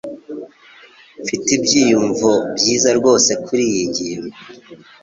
[1.21, 4.37] Mfite ibyiyumvo byiza rwose kuriyi ngingo.